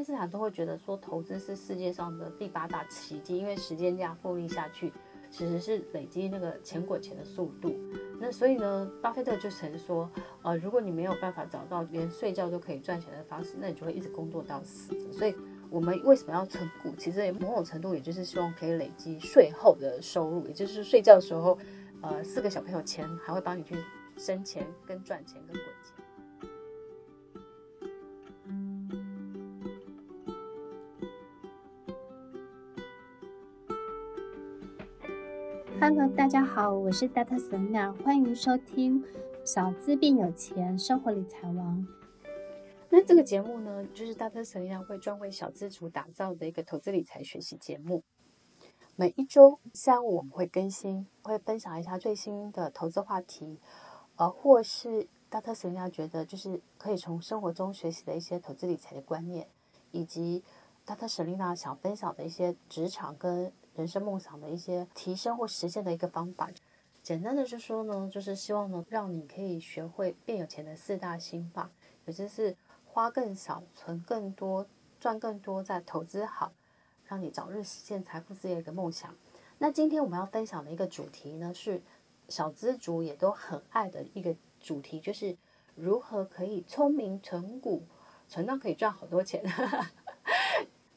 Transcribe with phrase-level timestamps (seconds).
[0.00, 4.90] 爱因斯坦都会觉得说，投资是世界上的第八大奇迹，因为时间这样复利下去，
[5.30, 7.78] 其实是累积那个钱滚钱的速度。
[8.18, 10.10] 那所以呢，巴菲特就曾说，
[10.40, 14.98] 呃，如果你没有办法找到连睡觉都可以赚钱的方式，那你就会一直工作到死。
[15.12, 15.36] 所以，
[15.68, 16.90] 我们为什么要存股？
[16.96, 21.58] 其实某种程度也就是希望可以累积税后的收入，也就是睡觉的时候，
[22.00, 23.76] 呃，四个小朋友钱还会帮你去
[24.16, 25.99] 生钱、跟赚钱、跟滚钱。
[35.92, 37.36] Hello，大家好，我是 Dr.
[37.36, 39.02] Selena，欢迎收听
[39.44, 41.84] 《小资变有钱，生活理财王》。
[42.90, 44.44] 那这个节目呢，就是 Dr.
[44.44, 48.04] Selena 会专为小资族打造的一个投资理财学习节目。
[48.94, 53.58] 每一周三五我们会更新，会分享一下最新的投资话题，
[54.14, 55.52] 呃，或是 Dr.
[55.52, 59.48] Selena 觉得就是可以从生活中学习的一些投资理财的观念，
[59.90, 60.44] 以及
[60.86, 61.12] Dr.
[61.12, 66.50] Selena 想分享的一些职场跟人生梦想的一些提升或实现的一个方法，
[67.02, 71.70] 简单的就说呢，就是希望呢，让你可以学会变有钱的四大心法，
[72.04, 74.66] 也就是花更少、存更多、
[74.98, 76.52] 赚更多、再投资好，
[77.06, 79.14] 让你早日实现财富自由的一个梦想。
[79.58, 81.82] 那今天我们要分享的一个主题呢，是
[82.28, 85.36] 小资族也都很爱的一个主题，就是
[85.74, 87.84] 如何可以聪明存股，
[88.26, 89.42] 存到可以赚好多钱。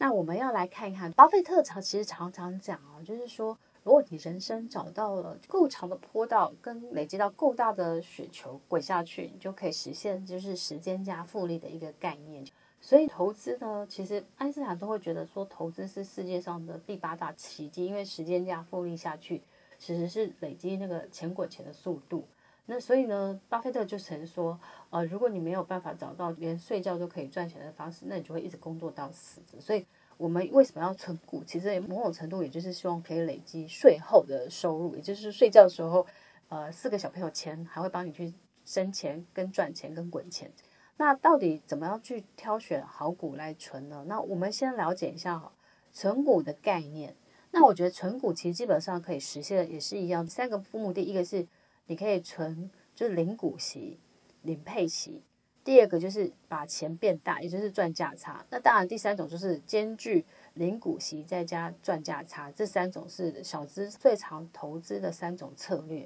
[0.04, 12.44] 那我们要来看一看，巴菲特常其实常常讲啊，就是说，如果你人生找到了够长的坡道，跟累积到够大的雪球滚下去，你就可以实现就是时间加复利的一个概念。
[12.82, 19.42] 所以投资呢，其实爱因斯坦都会觉得说，投资是世界上的第八大奇迹，因为时间加复利下去，
[19.80, 22.26] 其实是累积那个钱滚钱的速度。
[22.66, 24.58] 那所以呢，巴菲特就曾说，
[24.90, 29.42] 呃，如果你没有办法找到连睡觉都可以赚钱的方式，那你就会一直工作到死。
[29.60, 31.44] 所以，我们为什么要存股？
[31.44, 36.08] 其实某种程度也就是希望可以累积税后的收入，也就是睡觉的时候，
[36.48, 38.34] 呃，四个小朋友钱还会帮你去
[38.64, 40.50] 生钱、跟赚钱、跟滚钱。
[40.96, 44.06] 那到底怎么样去挑选好股来存呢？
[44.08, 45.52] 那我们先了解一下哈，
[45.92, 47.14] 存股的概念。
[47.52, 51.46] 那我觉得存股其实基本上可以实现的也是一样，三个目的，一个是。
[51.88, 54.00] 你可以存，就是零股息、
[54.42, 55.22] 零配息。
[55.64, 58.46] 第二个就是把钱变大，也就是赚价差。
[58.50, 62.52] 那当然，第三种就是兼具零股息再加赚价差。
[62.52, 66.06] 这三种是小资最常投资的三种策略。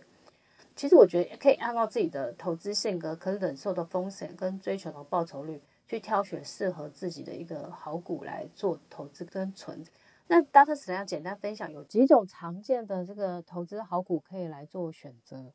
[0.75, 9.83] 其实我觉得可以按照自己的投资性格，可忍受的风险跟追求的报酬率，去挑选适合自己的一个好股来做投资跟存。
[10.27, 10.75] 那 Dr.
[10.75, 15.51] Selena 简单分享有几种常见的这个投资好股可以来做选择。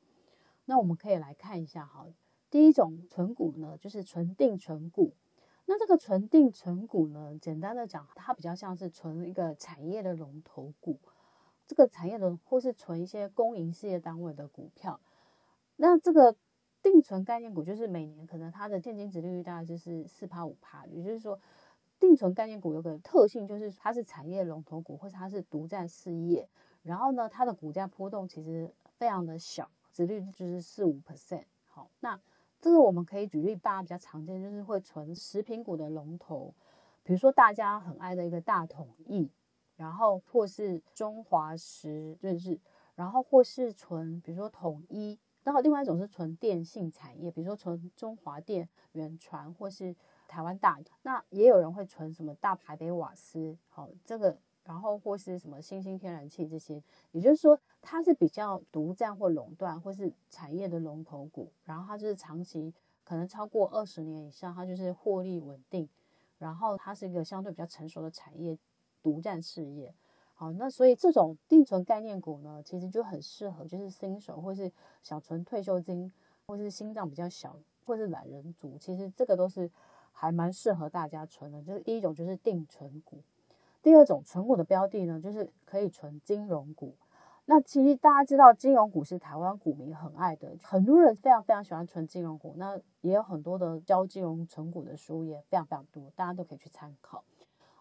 [0.65, 2.06] 那我们可以来看一下哈，
[2.50, 5.15] 第一种存股呢，就是存定存股。
[5.67, 10.99] 那这个存定存股呢，简单的讲，它比较像是存一个产业的龙头股，
[11.67, 15.00] 这个产业的或是存一些公营事业单位的股票。
[15.77, 16.37] 那这个
[16.83, 21.39] 定存概念股，就是每年可能它的现金殖利率大概就是四趴五趴，也就是说，
[22.00, 26.49] 定存概念股有个特性，就是它是产业龙头股，或者它是独占事业，
[26.83, 29.71] 然后呢，它的股价波动其实非常的小。
[29.92, 32.19] 殖率就是四五 percent，好，那
[32.60, 36.54] 这个我们可以举例，大家比较常见就是会存食品股的龙头，
[37.03, 39.31] 比如说大家很爱的一个大统一，
[39.76, 42.58] 然后或是中华食，就是，
[42.94, 49.94] 然后或是存，比如说统一，然后另外一种是存电信产业，比如说存中华电、远传或是
[50.26, 54.38] 台湾大，那也有人会存什么大台北瓦斯，好，这个。
[54.65, 61.50] 然后或是什么新兴天然气这些，也就是说它是比较独占或垄断，或是产业的龙头股。
[61.65, 62.73] 然后它就是长期
[63.05, 65.89] 可能超过二十年以上，它就是获利稳定。
[66.39, 68.59] 然后它是一个相对比较成熟的产业，
[69.03, 69.95] 独占事业。
[70.34, 76.12] 好，那所以这种定存概念股呢，其实就很适合就是新手或是小存退休金，
[76.47, 79.71] 或是心脏比较小，或是懒人族，其实这个都是
[80.12, 81.62] 还蛮适合大家存的。
[81.62, 83.23] 就是第一种就是定存股。
[83.82, 86.94] 第二种存股的标的呢，就是可以存金融股。
[87.46, 92.55] 那其实大家知道，金融股是台湾股民很爱的，很多人非常非常喜欢存金融股。
[92.56, 97.25] 那也有很多的教金融存股的书也非常非常多，大家都可以去参考。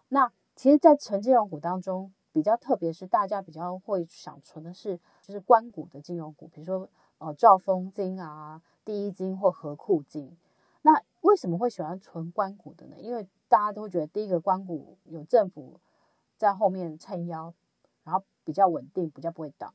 [0.08, 10.36] 那其实，在存金融股当中，比较特别是大家比较会想存的是，就是关股的金融股，比如说呃兆丰金啊、第一金或合库金。
[10.82, 12.96] 那为什么会喜欢存关股的呢？
[12.98, 15.78] 因为大家都会觉得，第一个关股有政府。
[16.42, 17.54] 在后面撑腰，
[18.02, 19.72] 然后比较稳定，比较不会倒。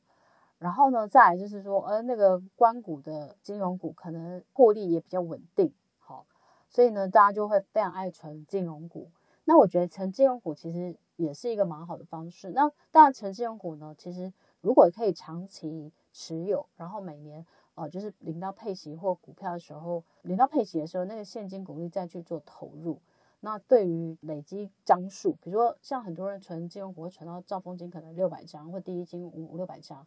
[0.58, 6.26] 然后呢，再来就是说，呃，那个官股的金融股可能获利也比较稳定，好，
[6.68, 9.10] 所以呢，大家就会非常爱存金融股。
[9.44, 12.50] 那我觉得存金融股其实也是一个蛮好的方式。
[12.50, 14.30] 那当然，存金融股呢，其实
[14.60, 23.00] 如果可以长期持有，然后每年呃就是领到配息或股票的时候，领到配息的时候，那个现金股利再去做投入。
[23.40, 30.04] 那对于累积张数，比如说像很多人存金融股会存到兆丰金，可能六百张或第一金五五六百张，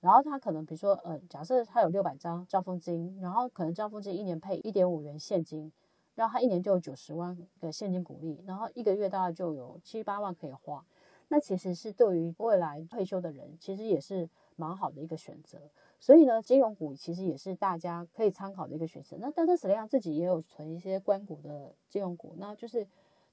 [0.00, 5.70] 然后他可能比如说呃，假设他有六百张兆丰金，然后可能兆丰金一年配一点五元现金，
[6.16, 10.84] 然后他一年就有九十万的现金股利，然后一个月大概就有七八万可以花，
[11.28, 15.58] 那其实是对于未来退休的人，其实也是蛮好的一个选择。
[16.02, 19.16] 所以呢，金融股其实也是大家可以参考的一个选择。
[19.20, 22.84] 那大特史亮自己也有存一些关股的金融股，那就是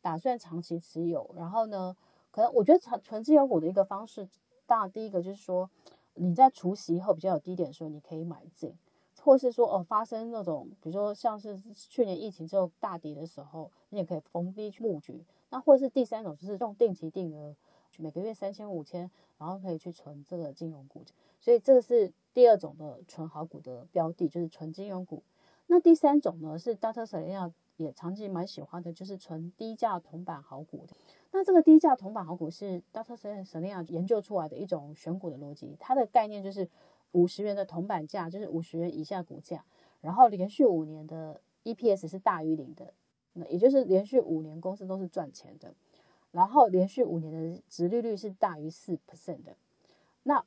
[0.02, 1.28] 打算长期持有。
[1.36, 1.98] 然后呢，
[2.30, 4.30] 可能我觉得存存金融股的一个方式，
[4.68, 5.68] 大第一个就是说
[6.14, 8.72] 你在除息后比较有低点的时候，你可以买进，
[9.24, 15.26] 或是说哦发生那种比如说像是去年疫情之后大跌的时候，你也可以逢低去布局。
[15.50, 17.56] 那或是第三种就是用定期定额，
[17.98, 21.04] 每个月三千五千，然后可以去存这个金融股。
[21.40, 22.14] 所以这个是。
[22.32, 25.24] 第二种的存好股的标的就是存金融股，
[25.66, 27.04] 那第三种呢是 Dr.
[27.04, 30.96] Selena 也长期蛮喜欢的，就是存低价铜板好股的。
[31.32, 36.70] 那这个低价铜板好股是 doctor Selena 研究出来的一种选股的逻辑，它的概念就是
[37.12, 39.66] 五十元的铜板价，就是五十元以下股价，
[40.00, 42.94] 然后连续五年的 EPS 是大于零的，
[43.34, 45.74] 那也就是连续五年公司都是赚钱的，
[46.32, 49.56] 然后连续五年的殖利率是大于四 percent 的，
[50.24, 50.44] 那。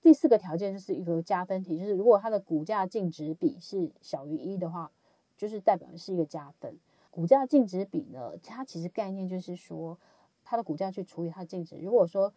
[0.00, 4.90] 第四个条件就是一个加分题，就是如果它的股价净值比是小于一的话，
[5.36, 6.78] 就是代表是一个加分。
[7.10, 9.98] 股价净值比呢，它其实概念就是说，
[10.44, 11.76] 它的股价去除以它的净值。
[11.78, 12.32] 如果说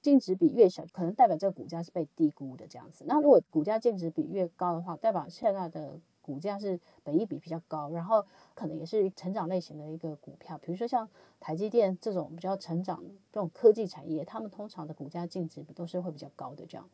[0.00, 3.04] 净值比越小，可能代表这个股价是被低估的这样子。
[3.06, 6.00] 那如果股价净值比越高的话，代表现在的。
[6.24, 8.24] 股价是本益比比较高，然后
[8.54, 11.06] 可能也是成长类型的一个股票，比如说像
[11.38, 16.88] 台积电这种比较成长这种科技产业，他们通常的股价净值都是会比较高的这样。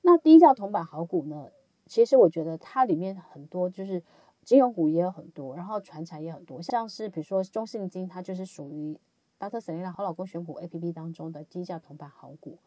[0.00, 1.48] 那低价铜板好股呢？
[1.86, 4.02] 其实我觉得它里面很多就是
[4.42, 8.98] 金融股也有很多，然后传产也很多，像是比如说中信金，它就是属于
[9.38, 9.60] Dr.
[9.60, 12.58] Selena 好老公选股 APP 当中的低价铜板好股。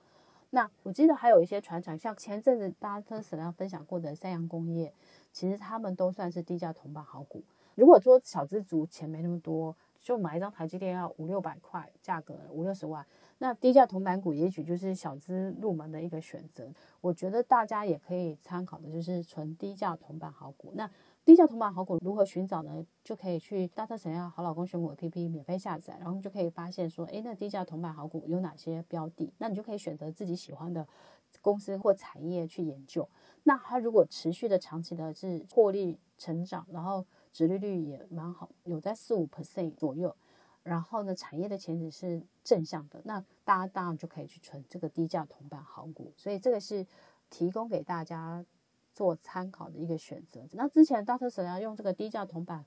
[0.55, 3.21] 那我记得还有一些传产，像前阵子 Dr.
[3.21, 4.93] Selena 分享过的三洋工业。
[5.33, 7.43] 其实他们都算是低价铜板好股。
[7.75, 13.05] 如果说小资族钱没那么多，就买一张台积电要五六百块，价格五六十万，
[13.39, 16.71] 那低价铜板股也许就是小资入门的一个选择。
[17.01, 20.71] 我觉得大家也可以参考的就是纯低价铜板好股。
[20.73, 20.89] 那
[21.25, 22.86] 低价铜板好股如何寻找呢？
[23.04, 23.98] 就可以去 Dr.
[23.98, 29.33] Selena 好老公选股 APP 免费下载，然后就可以发现说，诶，那低价铜板好股有哪些标的？
[29.39, 30.88] 那你就可以选择自己喜欢的
[31.42, 33.10] 公司或产业去研究。
[33.42, 40.16] 那它如果持续的长期的是获利成长，然后殖利率也蛮好，有在四五 percent 左右，
[40.62, 46.13] 然后呢，产业的前景是正向的，那大家当然就可以去存这个低价铜板好股。
[46.16, 46.86] 所以这个是
[47.31, 48.45] 提供给大家
[48.95, 50.42] 做参考的一个选择。
[50.53, 51.30] 那之前 Dr.
[51.30, 52.65] Selena 用这个低价铜板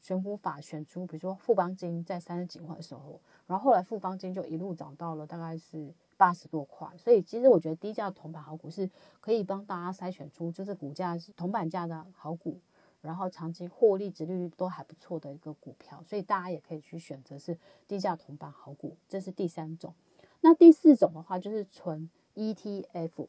[0.00, 5.92] 选股法选出，比如说富邦金在三十几块的时候，然后后来富邦金就一路涨到了大概是。
[6.20, 8.90] 八十多块，所以其实我觉得低价铜板好股是
[9.22, 12.60] 可以帮大家筛选出就是股价是铜板价的好股，
[13.00, 17.56] 然后长期获利、殖利率都还不错的一个股票，所以大家也可以去选择是
[17.88, 19.94] 低价铜板好股，这是第三种。
[20.42, 23.26] 那第四种的话就是纯 ETF。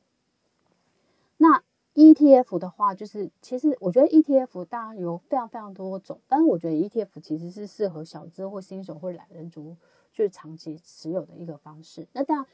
[1.95, 9.75] ETF 的话，就是其实我觉得 ETF 当然有非常非常多种，但是我觉得 ETF 其实是适合小资或新手或懒人族
[10.13, 12.07] 就是长期持有的一个方式。
[12.13, 12.45] 那当然。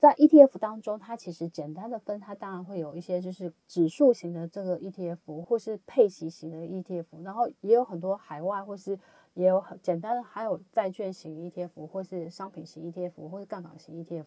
[0.00, 8.98] 在 ETF 当中，它其实简单的分，它当然会有一些就是指数型的这个 ETF，或是配息型的 ETF，然后也有很多海外或是
[9.34, 14.24] 也有很简单的，还有债券型 ETF，或是商品型 ETF，或是杠杆型 ETF，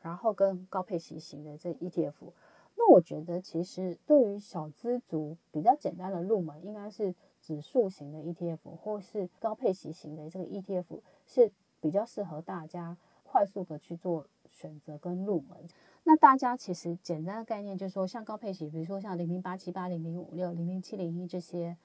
[0.00, 2.32] 然后跟高配息型的这 ETF。
[2.76, 14.26] 那我觉得其实对于小资族比较简单的入门，应该是指数型的 ETF，或是高配息型的这个 ETF 是比较适合大家快速的去做。
[14.50, 15.68] 选择跟入门，
[16.04, 21.76] 那大家其实简单的概念就是说，像高配息，比如说像零零八七八、零零五六、零零七零一这些，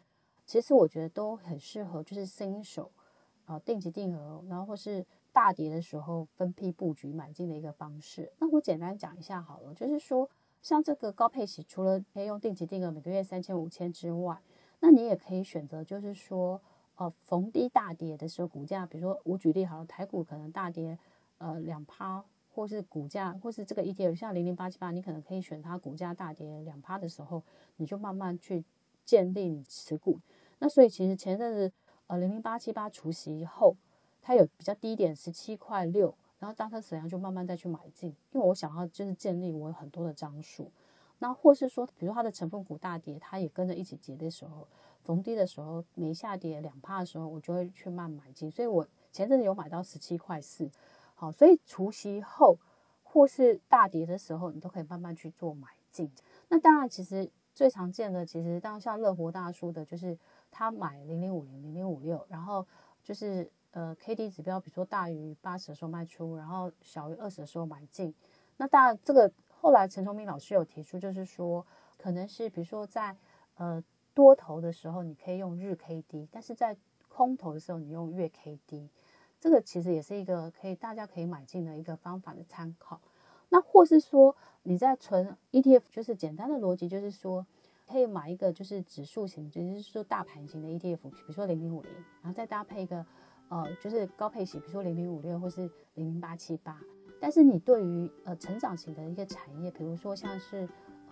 [0.46, 2.92] 其实我觉得都很适合，就是新手
[3.46, 5.04] 啊定级定额，然后或是
[5.34, 8.32] 大跌的时候分批布局买进的一个方式。
[8.38, 10.30] 那我简单讲一下好了，就是说
[10.62, 14.38] 像这个高配息，除了可以用定期定额每个月三千五千之外，
[14.80, 16.62] 那你也可以选择，就是说
[16.96, 20.98] 呃逢低大跌的时候，股价，比如说我举例好了，台股可能大跌
[21.38, 22.24] 呃两趴。
[22.52, 27.42] 或是股价，或是这个 ETF，像零零八七八，你可能可以选它股价大跌两趴的时候，
[27.78, 28.66] 你就慢慢去
[29.06, 30.20] 建立你持股。
[30.58, 31.72] 那所以其实前阵子，
[32.08, 33.78] 呃，零零八七八除息后，
[34.22, 40.72] 它有比较低点十七块六，然后大特沈阳就慢慢再去买进，因为我想要就是建立我很多的张数。
[41.20, 44.66] 那或是说，比如它的成分股大跌，它也跟着一起跌的时候，
[45.04, 48.50] 逢低的时候没下跌两趴的时候，我就会去慢买进。
[48.50, 50.72] 所以我前阵子有买到十七块四，
[51.16, 52.58] 好，所以除夕后
[53.04, 56.10] 或是大跌的时候，你都可以慢慢去做买进。
[56.48, 60.18] 那当然，其实最常见的，其实当像乐活大叔的，就是
[60.50, 62.66] 他买零零五零、零零五六，然后
[63.04, 68.14] 就是呃 K D 指标，比如说大于八十的时候卖出，然后小于二十的时候买进。
[68.58, 69.32] 那大这个。
[69.62, 73.14] 后来陈崇明老师有提出，就是说，可能是比如说在
[73.56, 73.84] 呃
[74.14, 76.78] 多头的时候，你可以用日 K D，但是在
[77.10, 78.90] 空头的时候，你用月 K D，
[79.38, 83.02] 这个其实也是一个可以大家可以买进的一个方法的参考。
[83.50, 84.34] 那或是说
[84.64, 87.46] 你在存 ETF，就是简单的逻辑，就是说
[87.86, 93.06] 可以买一个就是指数型，就是说大盘型的 ETF，比如说零零五零，然后再搭配一个
[93.50, 96.80] 呃就是高配型，比如说零零五六或是零零八七八。
[97.20, 100.68] 但是你对于呃成长型的一个产业，比如说像是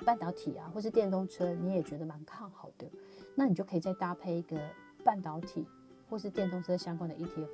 [0.06, 2.90] 半导体啊，或是电动车，你也觉得蛮看好的，
[3.36, 4.58] 那你就可以再搭配一个
[5.04, 5.68] 半导体
[6.10, 7.50] 或是电动车相关的 ETF，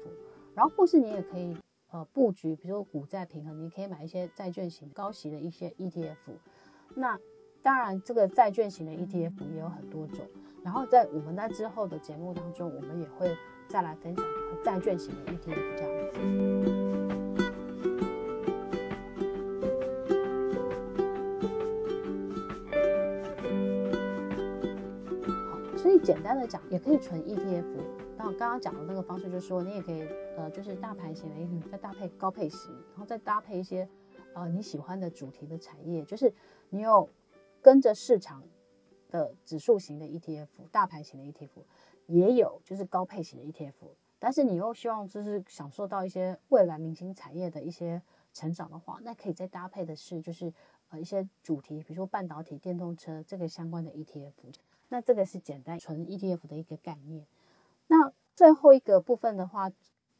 [0.53, 1.57] 然后或是你也可以
[1.89, 6.35] 呃布局，比如说股债平衡，你可以买一些债券型高息的一些 ETF。
[6.95, 7.17] 那
[7.63, 10.19] 当然，这个债券型的 ETF 也有很多种，
[10.61, 13.35] 然后在我们在之后的节目当中，我们也会
[13.69, 14.25] 再来分享
[14.63, 16.83] 债券型的 ETF 这样子。
[26.03, 27.63] 简单的讲，也可以存 ETF。
[28.17, 30.05] 那我刚刚讲的那个方式，就是说你也可以，
[30.35, 33.87] 呃，就是大盘型的 ETF，再搭配高配息，然后再搭配一些，
[34.33, 36.33] 呃，你喜欢的主题的产业，就是
[36.71, 37.09] 你有
[37.61, 38.43] 跟着市场
[39.09, 41.63] 的指数型的 ETF，大盘型的 ETF，
[42.07, 43.89] 也有就是高配型的 ETF。
[44.19, 48.01] 但是你又希望就是享受到一些未来明星产业的一些
[48.33, 50.53] 成长的话，那可以再搭配的是就是
[50.89, 54.31] 呃一些主题，比如说半导体、电动车这个相关的 ETF。
[54.89, 57.25] 那这个是简单纯 ETF 的一个概念。
[57.87, 59.69] 那最后一个部分的话，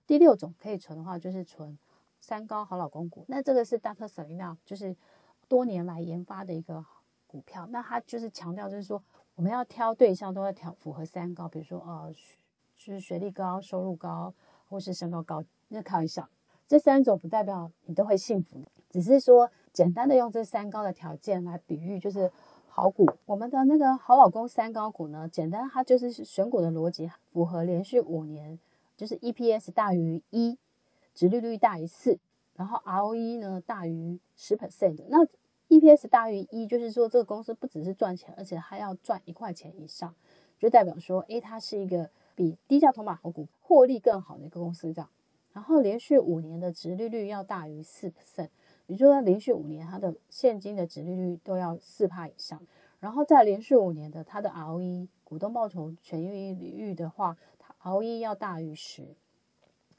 [0.05, 1.77] 第六种可以存的话，就是存
[2.19, 3.23] 三高好老公股。
[3.27, 4.07] 那这个是 Dr.
[4.07, 4.95] Selina 就是
[5.47, 6.83] 多年来研发的一个
[7.27, 7.67] 股票。
[7.67, 9.01] 那它就是强调，就是说
[9.35, 12.13] 我们要挑对象都要挑符合三高，比如说呃，
[12.77, 14.33] 就是学历高、收入高
[14.69, 15.43] 或是身高高。
[15.69, 16.29] 那开玩笑，
[16.67, 22.31] 这三种不代表你都会幸福，只是说简单的用这三高的条件来比喻，就是。
[22.75, 28.57] 好股，我们的那个好老公三高股呢，简单，它就是选股的逻辑符合连续五年，
[28.97, 30.57] 就是 EPS 大于一，
[31.13, 32.17] 殖利率大于四，
[32.55, 35.05] 然后 ROE 呢大于十 percent。
[35.07, 35.19] 那
[35.79, 40.13] EPS 大于一，就是说这个公司不只是赚钱，而且还要赚一块钱以上，
[40.59, 45.09] 就代表说，诶，它是一个比低价筹码好股获利更好的一个公司这样。
[45.51, 48.49] 然后连续五年的殖利率要大于四 percent。
[48.85, 52.61] 也就是说，连续五年它的现金的殖利率都要四帕以上，
[52.99, 59.15] 然后再连续五年的它的 ROE 股东报酬权益率的话，它 ROE 要大于十。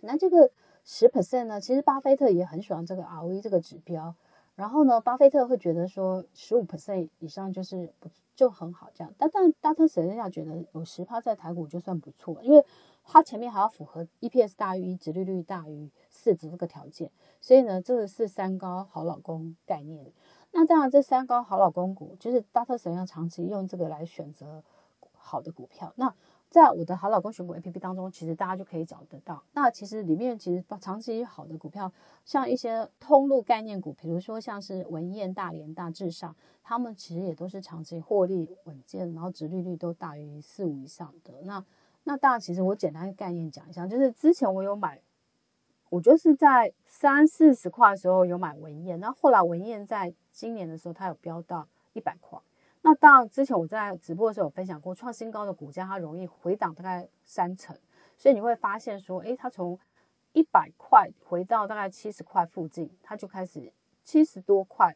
[0.03, 0.51] 那这个
[0.85, 4.15] 十 percent 呢，其实巴菲特也很喜欢这个 ROE 这个指标。
[4.55, 7.93] 然后呢，巴菲特会觉得说十五 percent 以上就是
[8.37, 9.13] 就很好这样。
[9.19, 12.65] 但但大特神人家觉得有十趴在台股就算不错，因为
[13.03, 17.11] 它前面还要符合 EPS 大于一，殖利率大于四这个条件。
[17.41, 20.13] 所以呢，这个是三高好老公概念。
[20.53, 24.63] 那当然，这三高好老公股就是大特神要长期用这个来选择
[25.25, 25.93] 好的股票。
[25.97, 26.15] 那
[26.51, 29.43] 在我的好老公选股 APP 当中，其实大家就可以找得到。
[29.55, 31.91] 那其实里面其实长期好的股票，
[32.25, 41.33] 像一些通路概念股，比如说像是文曄、大连大、致上，他们其实也都是长期获利稳健，然后殖利率都大于四五以上的。
[41.43, 41.65] 那
[42.05, 45.01] 那当然，其实我简单概念讲一下，就是之前我有买。
[45.91, 52.37] 我就是在三四十块的时候有买文燕，那后来文燕在今年的时候它有飙到一百块。
[52.87, 57.75] 那当然之前我在直播的时候有分享过，创新高的股价它容易回档大概三成，
[58.19, 59.79] 所以你会发现说，诶，它从
[60.35, 63.73] 一百块回到大概七十块附近，它就开始
[64.03, 64.95] 七十多块，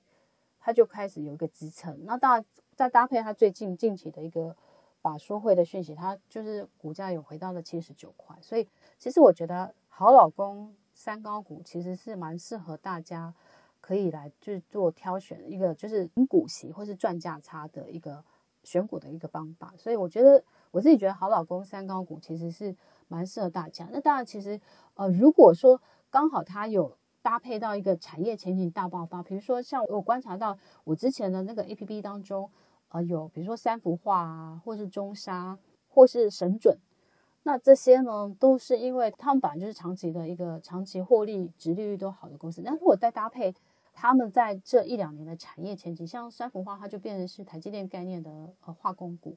[0.61, 2.05] 它就开始有一个支撑。
[2.05, 2.45] 那当然
[2.77, 4.55] 再搭配它最近近期的一个
[5.01, 8.37] 法说会的讯息，它就是股价有回到了七十九块。
[8.43, 8.69] 所以
[8.99, 10.77] 其实我觉得好老公。
[11.01, 13.33] 三高股其实是蛮适合大家
[13.81, 18.25] 可以来去做挑选一个就是股息或是赚价差的一个
[18.65, 23.89] 选股的一个方法，所以我觉得我自己觉得好老公三高股其实是蛮适合大家。
[23.91, 24.61] 那当然，其实
[24.95, 25.81] 呃如果说
[26.11, 32.51] 刚好它有搭配到一个产业前景大爆发，比如说像我观察到我之前的那个 APP 当中，
[32.91, 35.57] 呃有比如说三福化啊，或是中沙，
[35.89, 36.77] 或是神准。
[37.45, 42.61] 那这些呢，都是因为他们本来就是长期的一个长期获利、值利率都好的公司。
[42.63, 43.55] 那如果再搭配
[44.01, 48.31] 他们在这一两年的产业前景，像三福化，它就变成是台积电概念的
[48.65, 49.37] 呃化工股。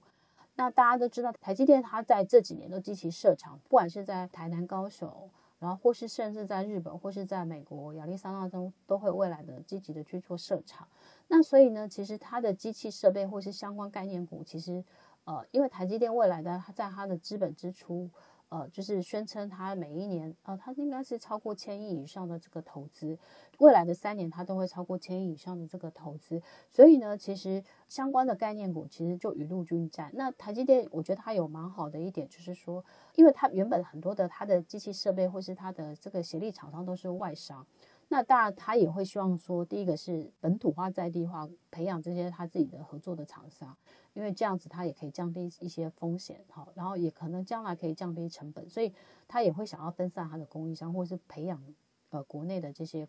[0.53, 5.11] 那大家都知道，台积电它在这几年都积极设厂，不管是在台南、高雄，
[5.57, 10.87] 然后或是甚至在日本，或是在美国亚利桑那州，都会未来的积极的去做设厂。
[11.27, 14.83] 那所以呢，其实它的机器设备或是相关概念股，其实。
[15.23, 18.09] 呃，因为台积电未来的在它的资本支出，
[18.51, 23.17] 呃，就是宣称它每一年，呃，它应该是超过千亿以上的这个投资，
[23.59, 30.11] 未来的三年它都会超过千亿以上的这个投资，所以呢，其实相关的概念股其实就雨露均沾。
[30.13, 32.83] 那台积电，我觉得它有蛮好的一点，就是说，
[33.15, 37.65] 因为它原本很多的它的机器设备或是它的这个协力厂商都是外商。
[38.09, 43.77] 那当然，他也会希望说，第一个是本土化、在地化，培养这些他自己的合作的厂商，
[44.13, 48.93] 因为这样子它也可以降低一些风险，哈，然后也可能将来可以降低成本，所以
[49.27, 51.63] 它也会想要分散它的供应商，或是培养
[52.09, 53.07] 呃国内的这些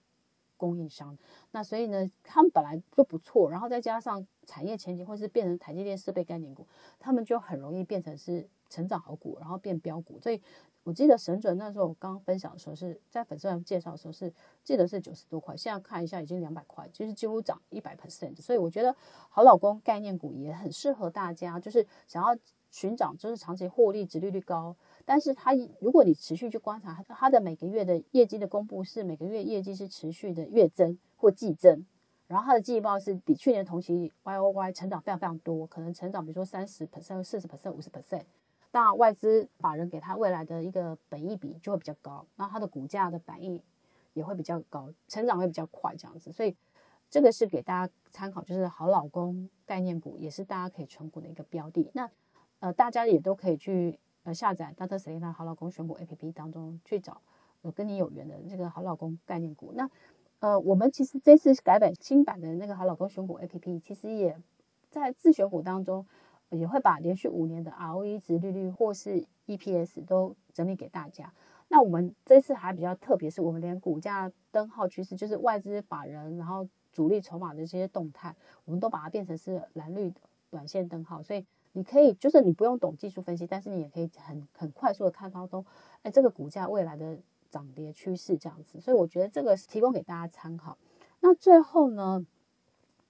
[0.57, 1.17] 供应商。
[1.51, 6.67] 那所以呢，他们本来就不错，然后再加上产业前景，或是变成台积电设备概念股，
[6.99, 10.41] 他们就很容易变成是成长好股，然后变标股，所以。
[10.85, 14.33] 我记得神准那时候我刚分享的时候是在粉丝团介绍的时候是
[14.65, 18.35] 记得是九十多块，现在看一下已经两百块，就是几乎涨一百 percent。
[18.43, 18.95] 所以我觉得
[19.29, 22.37] 好老公概念股也很适合大家，就是想要
[22.71, 24.75] 寻找就是长期获利、殖利率高，
[25.05, 31.87] 但是它如果你持续去观察它的每个月的业绩的公布是每个月业绩是持续的月增或季增，
[32.27, 38.25] 然后它的季报是比去年同期 Y O Y 成长非常非常多，可能成长比如说三十 percent、四十 percent、五十 percent。
[38.75, 43.63] 那外资法人给他未来的一个本益比就会比较高，那它的股价的反应
[44.15, 46.33] 也会比较高，成长会比较快，这样子。
[46.33, 46.57] 所以
[47.11, 51.91] 这个是给大家参考，就是好老公概念股也是大家可以存股的一个标的。
[51.93, 52.11] 那
[52.61, 54.99] 呃，大家也都可以去呃下载 Dr.
[54.99, 57.21] Selena 好老公选股 APP 当中去找
[57.61, 59.73] 呃跟你有缘的这个好老公概念股。
[59.75, 59.87] 那
[60.39, 64.41] 呃，我们其实这次改版新版的那个好老公选股 APP，其实也
[64.91, 66.07] 在自选股当中。
[66.53, 71.33] 也会把连续五年的 ROE 值利率或是 EPS 都整理给大家。
[71.69, 78.37] 那我们这次还比较特别，是我们连股价灯号趋势，就是外资法人，然后主力筹码的这些动态，
[78.67, 81.23] 我们都把它变成是蓝绿的短线灯号。
[81.23, 85.65] 所以你可以，就是你不用懂技术分析，但是你也可以很很快速的看到都，
[86.03, 87.17] 哎，这个股价未来的
[87.51, 88.79] 涨跌趋势这样子。
[88.79, 90.77] 所以我觉得这个是提供给大家参考。
[91.21, 92.27] 那最后呢，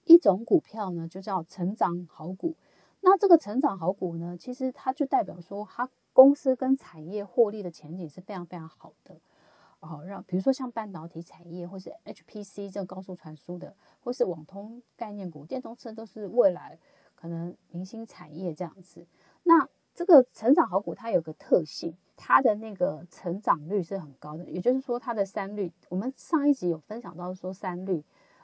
[0.05, 2.55] 一种股票呢，就叫成长好股。
[3.05, 9.19] 那这个成长好股呢，其实它就代表说，它公司跟产业获利的前景是非常非常好的，
[9.81, 16.79] 哦，让比如说像半导体产业，或是 HPC 这种高速传输的，或是网通概念股、电动车都是未来
[17.13, 19.05] 可能明星产业这样子。
[19.43, 28.01] 那这个成长好股它有个特性，它的那个成长率是很高的，也就是说它的三率，我们上一集有分享到说三率，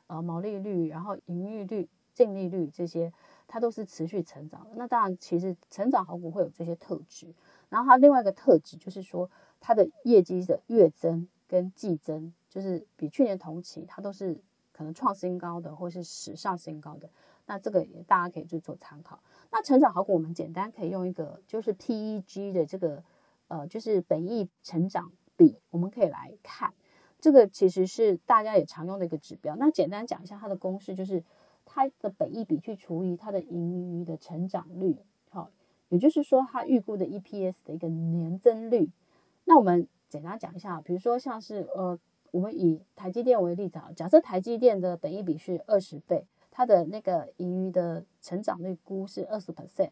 [0.08, 3.14] 呃，毛利率，然后盈利率、净利率这些。
[3.52, 7.34] 它都是持续成长的，那当然，其实成长好股会有这些特质。
[7.68, 9.28] 然后它另外一个特质就是说，
[9.60, 14.40] 它的业绩的月增跟季增，就是比去年同期它都是
[14.72, 17.10] 可能创新高的，或是史上新高的。
[17.48, 19.20] 那这个也大家可以去做参考。
[19.52, 23.04] 那成长好股，我们简单可以用一个就是 PEG 的这个
[23.48, 26.72] 呃，就是本益成长比，我们可以来看。
[27.20, 29.56] 这个其实是大家也常用的一个指标。
[29.56, 31.24] 那简单讲一下它的公式，就是。
[31.72, 34.98] 它的本益比去除以它的盈余的成长率，
[35.30, 35.52] 好，
[35.90, 38.90] 也就是说它预估的 EPS 的一个年增率。
[39.46, 41.98] 那我们简单讲一下，比如说像是呃，
[42.32, 49.92] 我们以台积电为例子啊，假设台积电的本益比是二十倍，它的那个盈余的成长率估是二十 percent，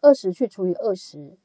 [0.00, 1.36] 二十去除以二十，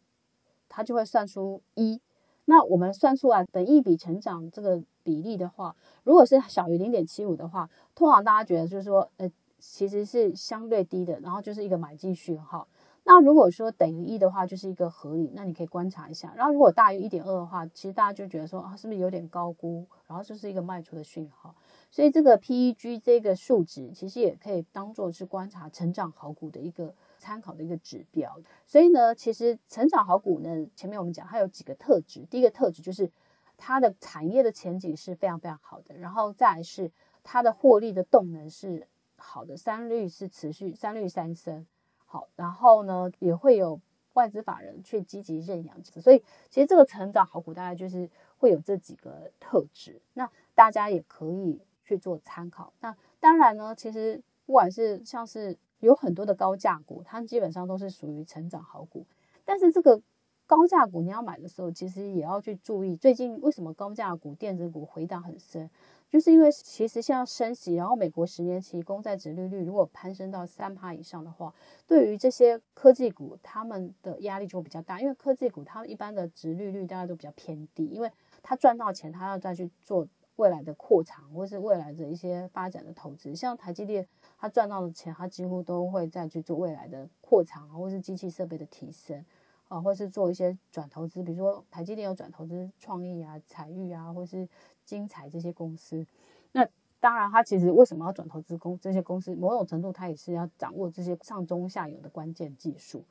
[0.70, 2.00] 它就会算出一。
[2.46, 9.30] 那我们算出来本益比成长这个比例的话，如果是小于零点七五的话，通常大家觉得就是说，呃。
[9.66, 12.68] 其实是相对低的，然后就是一个买进讯号。
[13.06, 15.32] 那如果说等于一的话，就是一个合理。
[15.34, 16.34] 那你可以观察一下。
[16.36, 19.86] 然后如果大于一点二的话，其实大家就觉得说啊，是不是有点高估？
[20.06, 21.56] 然后就是一个卖出的讯号。
[21.90, 28.38] 所以这个 PEG 这个数值，其实也可以当做是观察成长好股的一个参考的一个指标。
[28.66, 32.26] 所以呢，其实成长好股呢，前面我们讲它有几个特质。
[32.30, 33.10] 第一个特质就是
[33.58, 38.88] 它的产业的前景是非常非常好的，然后再来是它的获利的动能是。
[39.24, 41.66] 好的，三率是持续三率三升，
[42.06, 43.80] 好，然后呢也会有
[44.14, 48.08] 外资法人去积极认养，所以其实这个成长好股大概就是
[48.38, 52.74] 会有这几个特质，那大家也可以去做参考。
[52.82, 59.06] 那当然呢，其实不管是像是有很多的高价股，它基本上都是属于成长好股，
[59.44, 60.00] 但是这个
[60.46, 65.70] 高价股你要买的时候，其实也要去注意，最近为什么高价股、电子股回档很深，
[66.14, 71.52] 就是因为其实现在升息，然后美国十年期公债殖利率如果攀升到三趴以上的话，
[71.88, 78.12] 对于这些科技股，他们的压力就会比较大，因为科技股他们一般的殖利率大家都比较偏低，因为
[78.44, 89.26] 他赚到钱，他要再去做未来的扩张或是未来的一些发展的投资，像台积电，他赚到的钱，他几乎都会再去做未来的扩张或是机器设备的提升。
[89.74, 94.48] 啊，或是做一些转投资，比如说台积电有转投资创意啊、采钰啊，或是
[94.86, 96.06] 精彩这些公司。
[96.52, 96.68] 那
[97.00, 99.36] 当然，它其实为什么要转投资公这些公司？
[99.36, 103.04] 某种程度，它也是要掌握这些上中下游的关键技术。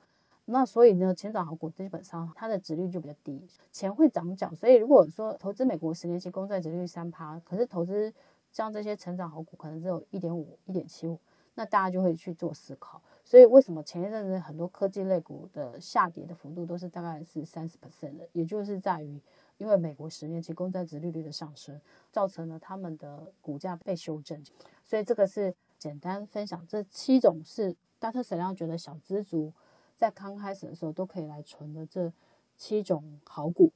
[0.45, 4.55] 那所以呢，成长好股基本上它的值率就比较低，钱会涨脚。
[4.55, 8.13] 所以如果说投资美国十年期公债值率三趴，可是投资
[8.51, 11.19] 像这些成长好股可能只有一点五、一点七五，
[11.55, 13.01] 那大家就会去做思考。
[13.33, 19.19] 所以为什么前一阵子很多科技类股的下跌的幅度都是大概是三十 percent 的，也就是在于
[19.57, 24.45] 因为美国十年期公债殖利率的上升，造成了他们的股价被修正。
[24.85, 29.51] 所以这个是简单分享这七种是大特沈亮觉得小资族
[29.97, 32.13] 在刚开始的时候都可以来存的这
[32.59, 33.73] 七种好股。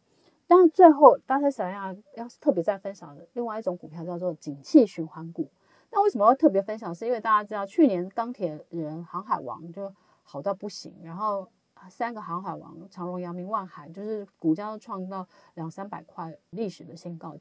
[0.47, 5.49] 但最后大特沈亮要是特别再分享的另外一种股票叫做景气循环股。
[5.97, 6.95] 那为什么要特别分享？
[6.95, 9.91] 是因为大家知道，去年钢铁人航海王就
[10.25, 11.49] 好到不行，然后
[11.89, 17.35] 三个航海王长荣、阳明、万海，就是股价都创到两三百块历史的新高。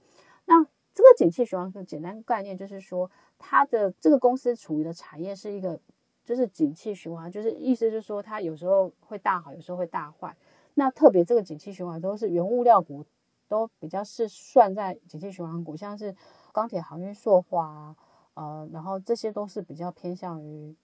[0.45, 0.63] 那
[0.93, 5.77] 这个景气循环的简单概念就是说，它的这个公司处于的产业是一个，
[6.23, 10.33] 就是景气循环，就是意思就是说它有时候会大好，有时候会大坏。
[10.75, 13.05] 那特别这个景气循环都是原物料股，
[13.49, 16.15] 都比较是算在景气循环股，像是
[16.53, 17.97] 钢铁、航运、塑化。
[18.35, 20.75] 呃，然后这些都是比较偏向于，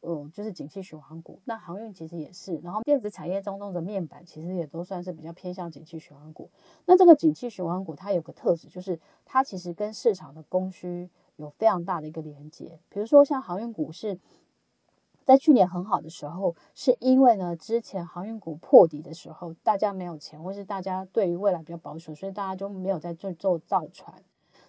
[0.00, 1.40] 呃，就是景气循环股。
[1.44, 6.48] 那航运其实也是，然后电子产业当中的面板其实也都算是比较偏向景气循环股。
[6.86, 12.78] 那这个景气循环股它有个特质，就是它其实跟市场的供需有非常大的一个连接。
[12.88, 14.18] 比如说像航运股是
[15.24, 24.22] 在去年很好的时候，是因为呢之前航运股破底的时候，大家没有钱，或是大家对于未来比较保守，所以大家就没有在做做造船。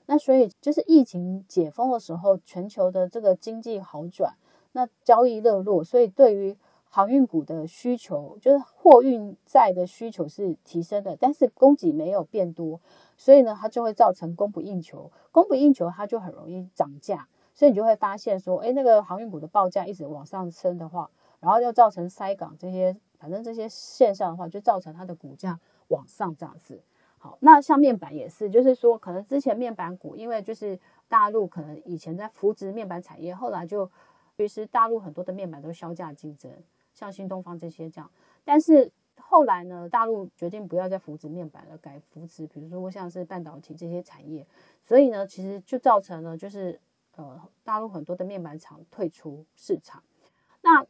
[0.08, 4.34] 那所以就是疫情解封的时候，全球的这个经济好转，
[4.72, 6.58] 那交易热络，所以对于
[6.90, 12.80] 航运股的需求，就是货运债的需求是提升的，但是供给没有变多，
[13.18, 26.82] 所以呢，它就会造成供不应求，供不应求，它就很容易涨价，所以你就会发现说，哎，那个航运股的报价一直往上升的话，然后又造成塞港这些，反正这些现象的话，就造成它的股价往上涨势。
[27.40, 33.90] 那像面板也是，就是说，可能之前面板股，因为就是大陆可能以前在扶植面板产业，后来就
[34.38, 36.52] 其实大陆很多的面板都削价竞争，
[36.94, 38.10] 像新东方这些这样。
[38.44, 44.46] 但是后来呢，大陆决定不要再扶植面板了，改扶持，比如说像是半导体这些产业。
[44.84, 46.80] 所以呢，其实就造成了就是
[47.16, 50.04] 呃，大陆很多的面板厂退出市场。
[50.62, 50.86] 那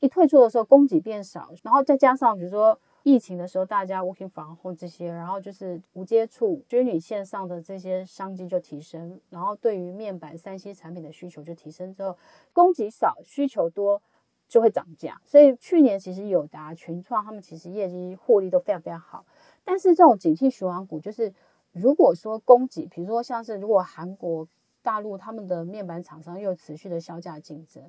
[0.00, 2.78] 一退出的时候，供给变少，然后再加上比如说。
[3.02, 12.16] 疫情的时候，大家 working from home 这些，然后就是无接触、虚拟线上的这些商机就提升，然后对于面板、三 C 产品的需求就提升之后，
[12.52, 14.02] 供给少、需求多
[14.48, 15.20] 就会涨价。
[15.24, 19.24] 所以去年其实友达、群创他们其实业绩获利都非常非常好。
[19.64, 21.32] 但是这种景气循环股，就是
[21.72, 24.46] 如果说供给，比如说像是如果韩国、
[24.82, 27.82] 大陆他们的面板厂商又持续的削价竞争。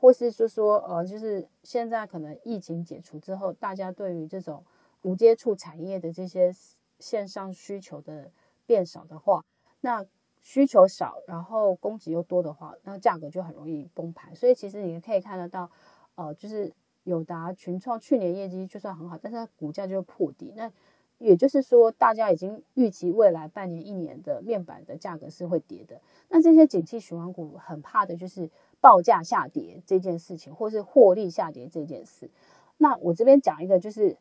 [0.00, 4.64] 或是就说，呃，就是现在可能疫情解除之后，大家对于这种
[5.02, 6.54] 无接触产业的这些
[7.00, 8.30] 线上需求的
[8.64, 9.44] 变少的话，
[9.80, 10.06] 那
[10.40, 14.32] 需求少，然后供给又多的话，那价格就很容易崩盘。
[14.36, 15.68] 所以其实你可以看得到，
[16.14, 20.52] 呃，就是友达、群创去年业绩就算很好，但是它股价就破底。
[20.54, 20.70] 那
[21.18, 26.00] 也就是说，大家已经预期未来半年、一年的面板的价格是会跌的。
[26.28, 28.48] 那这些景气循环股很怕的就是。
[28.80, 32.30] 报价下跌这件事情，或是获利下跌这件事，
[32.76, 34.16] 那我这边讲一个，就是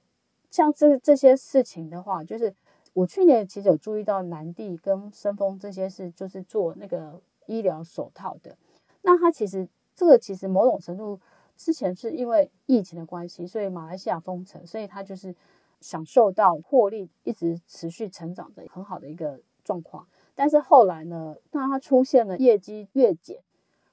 [0.49, 2.55] 像这这些事情的话，就是
[2.93, 8.57] 我去年其实有注意到南帝跟森丰这些是就是做那个医疗手套的，
[9.03, 11.19] 那它其实这个其实某种程度
[11.55, 15.35] 之前是因为疫情的关系，所以马来西亚封城，所以它就是
[15.81, 23.37] 享受到获利一直持续成长的很好的一个状况，但是后来呢，当它出现了业绩月减。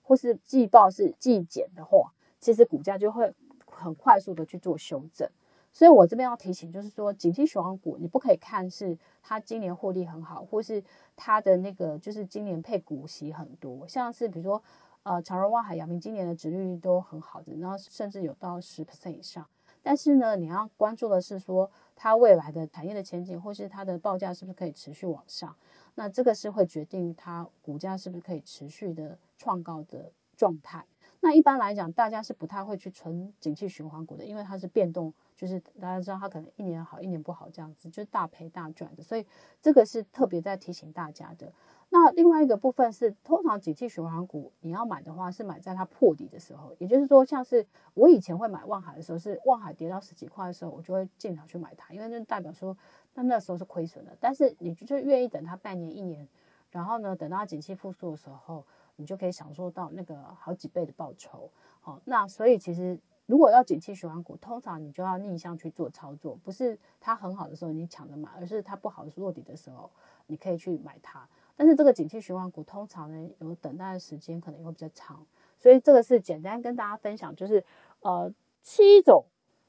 [0.05, 3.35] 或是季报是季减的话，其实股价就会
[3.67, 5.29] 很快速的去做修正。
[5.73, 10.81] 所以我这边要提醒，就是说，景气循环股你不可以看是它今年获利很好，或是
[11.17, 14.62] 它的那个就是今年配股息很多，像是比如说
[15.03, 19.45] 呃长荣、万海、阳明今年的殖率都很好的，然后甚至有到十 percent 以上。
[19.83, 25.55] 但是呢，你要关注的是说它未来的产业的前景，或是它的报价是不是可以持续往上？
[25.97, 30.87] 那这个是会决定它股价是不是可以持续的创高的状态。
[31.20, 39.03] 那一般来讲，大家是不太会去存景气循环股的，因为它是变动，就是大家知道它可能一年好，一年不好这样子，就是大赔大赚的。
[39.03, 39.27] 所以
[39.62, 41.51] 这个是特别在提醒大家的。
[41.88, 52.77] 那另外一个部分是，通常景气循环股你要买的话，是买在它破底的时候，也就是说，像是我以前会买望海的时候，是望海跌到十几块的时候，我就会进场去买它，因为那代表说，
[53.14, 54.14] 那那时候是亏损的。
[54.20, 56.29] 但是你就愿意等它半年、一年，
[56.70, 61.50] 然后呢，等到景气复苏的时候，你就可以享受到那个好几倍的报酬。
[61.80, 69.90] 好，那所以其实如果要景气循环股，通常你就要逆向去做操作，不是它很好的时候你抢着买，而是它不好的落底的时候，
[70.26, 71.28] 你可以去买它。
[71.57, 75.24] 但是这个景气循环股通常呢，有等待的时间可能会比较长，
[75.59, 77.64] 所以这个是简单跟大家分享，就是
[78.00, 79.24] 呃七种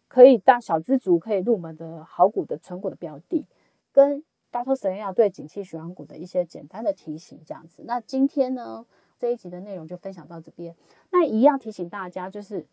[0.07, 3.45] 可以大小资族可以入门的好股的存股的标的，
[3.91, 7.83] 跟大头神要对景气循环股的一些简单的提醒这样子。
[7.85, 8.85] 那今天呢
[9.17, 10.75] 这一集的内容就分享到这边，
[11.12, 12.65] 那一样提醒大家就是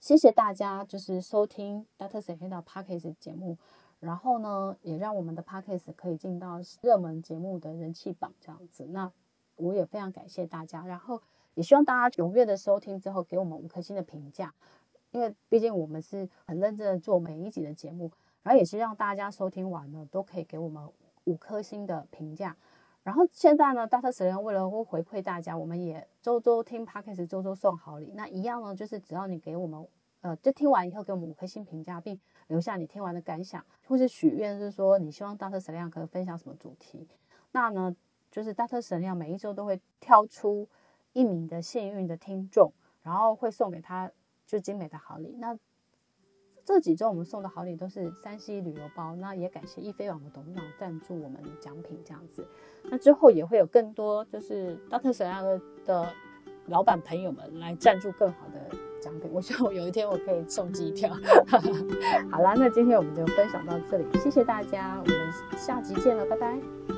[0.00, 3.56] 谢谢大家就是收听大头神的 Podcast 节目。
[3.98, 8.84] 然后呢，也让我们的 Podcast 可以进到热门节目的人气榜这样子。
[8.90, 9.10] 那
[9.56, 11.22] 我也非常感谢大家，然后
[11.54, 14.52] 也希望大家踊跃的收听之后给我们五颗星的评价，
[15.12, 18.12] 因为毕竟我们是很认真的做每一集的节目。
[18.42, 20.86] 然后也希望大家收听完了都可以给我们
[21.24, 22.54] 五颗星的评价。
[23.06, 28.12] 然后现在呢，大特使用为了回馈大家，我们也周周听 Podcast，周周送好礼。
[28.16, 29.86] 那一样呢，就是只要你给我们。
[30.22, 37.06] 呃，就听完以后给我们五颗星评价，并留下你听完的感想，或是许愿，是说你希望大特神亮可以分享什么主题。
[37.52, 37.94] 那呢，
[38.28, 40.68] 就是大特神亮每一周都会挑出
[41.12, 44.10] 一名的幸运的听众，然后会送给他
[44.44, 45.36] 就精美的好礼。
[45.38, 45.56] 那
[46.66, 52.44] 这几周我们送的好礼都是山西旅游包，那也感谢易飞网的董事长赞助我们奖品这样子。
[52.90, 56.12] 那之后也会有更多就是大特神亮的的
[56.66, 59.30] 老板朋友们来赞助更好的奖品。
[59.32, 61.08] 我希望有一天我可以送机票。
[62.32, 66.95] 好啦，那今天我们就分享到这里，谢谢大家，我们下集见了，拜拜。